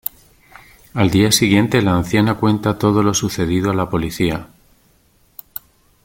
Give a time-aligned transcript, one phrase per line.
[0.95, 4.47] Al día siguiente la anciana cuenta todo lo sucedido a la policía.